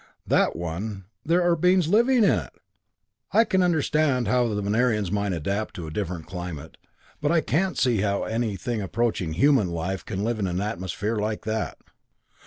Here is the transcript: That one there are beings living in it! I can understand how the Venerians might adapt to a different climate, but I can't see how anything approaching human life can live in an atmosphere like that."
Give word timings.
That 0.25 0.55
one 0.55 1.05
there 1.23 1.43
are 1.43 1.55
beings 1.55 1.87
living 1.87 2.23
in 2.23 2.31
it! 2.31 2.49
I 3.33 3.43
can 3.43 3.61
understand 3.61 4.27
how 4.27 4.47
the 4.47 4.59
Venerians 4.59 5.11
might 5.11 5.31
adapt 5.31 5.75
to 5.75 5.85
a 5.85 5.91
different 5.91 6.25
climate, 6.25 6.75
but 7.21 7.31
I 7.31 7.41
can't 7.41 7.77
see 7.77 7.97
how 8.01 8.23
anything 8.23 8.81
approaching 8.81 9.33
human 9.33 9.67
life 9.69 10.03
can 10.03 10.23
live 10.23 10.39
in 10.39 10.47
an 10.47 10.59
atmosphere 10.59 11.17
like 11.17 11.45
that." 11.45 11.77